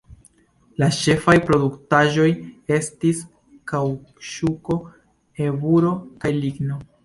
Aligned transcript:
La 0.83 0.87
ĉefaj 0.99 1.35
produktaĵoj 1.49 2.25
estis 2.79 3.21
kaŭĉuko, 3.75 4.81
eburo 5.51 5.97
kaj 6.25 6.37
ligno. 6.45 6.85